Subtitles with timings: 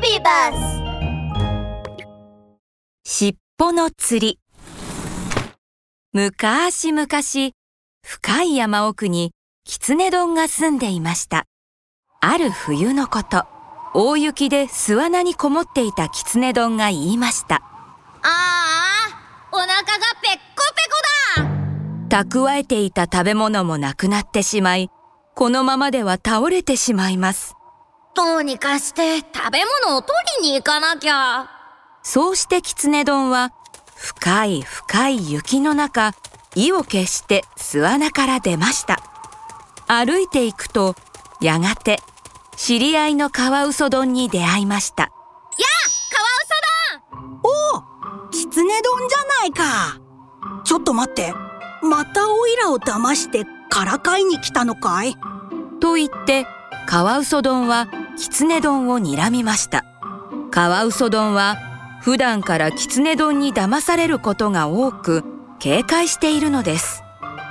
[0.00, 0.82] ビバス
[3.04, 4.38] 尻尾の釣り。
[6.14, 7.52] むかしむかし
[8.02, 9.32] 深い山奥に
[9.64, 11.44] 狐丼が住んでいました。
[12.20, 13.44] ある冬のこと
[13.92, 17.56] 大雪で巣穴にこもっていた狐丼が言いました。
[17.56, 17.60] あ
[18.22, 19.82] あお腹が
[20.22, 20.64] ペッコ
[21.36, 21.44] ペ
[22.08, 22.24] コだ。
[22.24, 24.88] 蓄えていた食べ物もなくなってしまい
[25.34, 27.54] このままでは倒れてしまいます
[28.14, 31.48] どうにかして食べ物を取りに行かなきゃ。
[32.02, 33.52] そうして狐丼は
[33.94, 36.12] 深い深い雪の中
[36.54, 38.98] 意を決して巣穴から出ました。
[39.86, 40.96] 歩いていくと
[41.40, 42.00] やがて
[42.56, 45.04] 知り合いのカワウソ丼に出会いました。
[45.04, 45.12] やあ
[46.12, 46.28] カワ
[47.02, 47.82] ウソ
[48.22, 50.00] おお狐丼じゃないか。
[50.64, 51.32] ちょっと待って。
[51.82, 55.16] またオイラを騙してからかいに来たのかい？
[55.80, 56.46] と言って
[56.86, 59.84] カワウソ丼は狐丼を睨みました。
[60.50, 61.56] カワウソ丼は
[62.00, 65.24] 普段から狐丼に騙されることが多く
[65.58, 67.02] 警戒しているのです。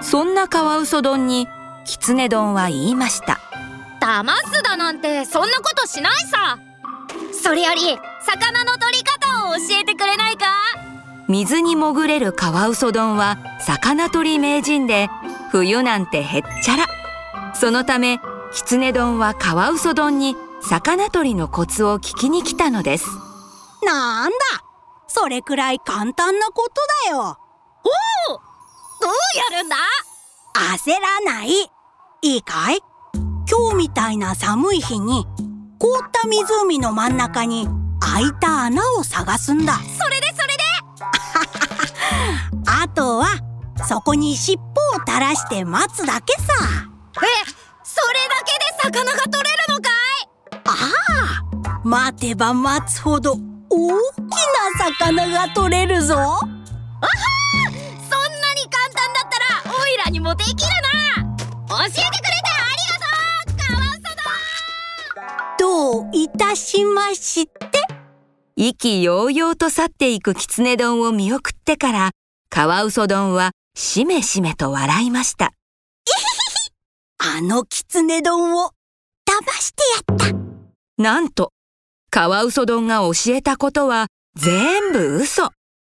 [0.00, 1.48] そんなカワウソ丼に
[1.84, 3.40] 狐丼は言いました。
[4.00, 6.58] 騙すだなんてそんなことしないさ。
[7.32, 7.80] それより
[8.20, 10.46] 魚の取り方を教えてくれないか？
[11.28, 15.08] 水に潜れるカワウソ丼は魚取り名人で
[15.50, 16.86] 冬なんてへっちゃら。
[17.54, 18.18] そのため
[18.52, 20.36] 狐丼はカワウソ丼に
[20.68, 23.06] 魚取りのコツを聞きに来たのです。
[23.84, 24.36] なんだ
[25.08, 26.74] それくらい簡単なこと
[27.10, 27.18] だよ。
[27.18, 28.36] おお
[29.00, 29.76] どうやるんだ？
[30.76, 31.50] 焦らない。
[32.22, 32.80] いいかい？
[33.50, 35.26] 今日みたいな寒い日に
[35.78, 37.68] 凍った湖の真ん中に
[38.00, 39.74] 開いた穴を探すんだ。
[39.74, 40.62] それでそれで？
[42.84, 43.26] あとは
[43.88, 44.60] そこに尻尾
[44.96, 46.42] を垂らして待つだけさ。
[47.16, 47.26] え
[47.84, 49.51] それだけで魚が取れ
[51.92, 53.76] 待てば待つほど大きな
[54.96, 56.14] 魚が取れるぞ。
[56.14, 56.46] あはそんな
[58.54, 59.38] に簡単だった
[59.68, 60.62] らオイラにもできるな。
[61.68, 62.08] 教えてくれて
[62.48, 62.96] ありが
[63.44, 64.00] とうカワウソ
[65.58, 67.60] どういたしまして。
[68.56, 72.12] 意気揚々と去っていく狐丼を見送ってから
[72.48, 75.52] カワウソ丼はしめしめと笑いました。
[77.18, 78.70] あの狐丼を
[79.28, 80.38] 騙してやった。
[80.96, 81.52] なんと
[82.14, 85.48] カワウソ丼が教えたことは全部嘘。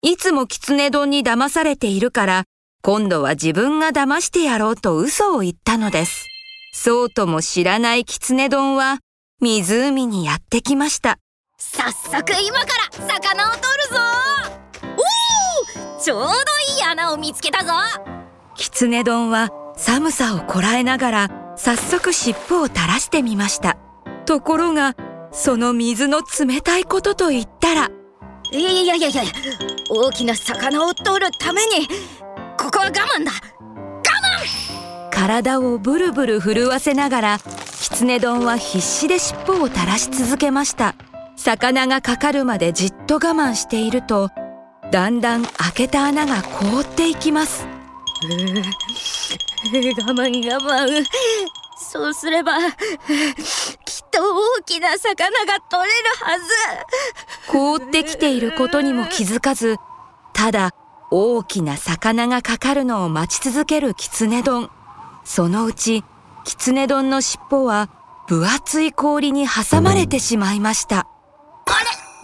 [0.00, 2.44] いつも狐丼に騙されているから
[2.82, 6.28] 今度は自分が騙してやろうと嘘を言ったのです。
[6.72, 9.00] そうとも知らない狐丼は
[9.40, 11.18] 湖にやってきました。
[11.58, 14.00] 早速今から魚を取るぞ！
[15.96, 16.30] おおちょうどい
[16.78, 17.72] い穴を見つけたぞ！
[18.54, 23.76] 狐丼は寒さをこらえながら早速尻尾を垂らしてみました。
[24.26, 24.94] ところが
[25.34, 27.90] その水の冷たいことと言ったら。
[28.52, 29.22] いやいやいやいや
[29.90, 31.88] 大きな魚を取るために
[32.56, 33.32] ここは我慢だ。
[33.32, 34.02] 我
[35.10, 35.10] 慢!
[35.10, 37.38] 体をブルブル震わせながら
[37.80, 40.94] 狐丼は必死で尻尾を垂らし続けました。
[41.36, 44.30] 魚がかかるまでじっと我慢していると
[44.92, 47.66] だんだん開けた穴が凍っていきます。
[50.06, 51.04] 我慢我慢。
[51.76, 52.52] そうすれば
[54.14, 54.22] と
[54.58, 56.44] 大きな魚が取れるはず。
[57.50, 59.76] 凍ってきていることにも気づかず
[60.32, 60.70] ただ
[61.10, 64.70] 大きな魚がかかるのを待ち続ける狐丼。
[65.24, 66.04] そのうち
[66.44, 67.88] 狐丼の尻尾は
[68.26, 70.98] 分厚い氷に挟まれてしまいました。
[70.98, 71.04] あ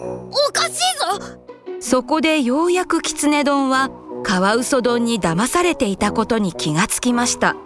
[0.01, 1.39] れおかしいぞ。
[1.81, 3.91] そこでようやく狐丼は
[4.23, 7.57] カワウソ丼に騙されていたことに気がつきました。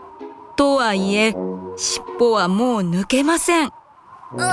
[0.56, 1.34] とはいえ
[1.76, 3.70] 尻尾はもう抜けません
[4.36, 4.46] うーん。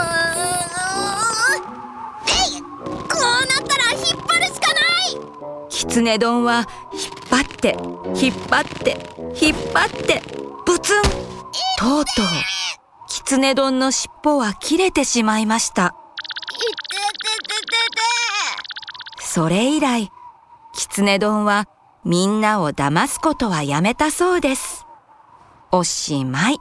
[2.27, 5.69] えいこうなったら引っ張るしかない。
[5.69, 7.77] 狐丼は引っ張って
[8.15, 8.97] 引っ張って
[9.41, 10.21] 引っ張って
[10.65, 11.01] ブツン。
[11.79, 12.25] とうとう
[13.07, 15.95] 狐丼の尻尾は切れてしまいました。
[19.19, 20.11] それ以来
[20.73, 21.67] 狐丼は
[22.03, 24.85] みんなを騙すことはやめたそうです。
[25.71, 26.59] おしまい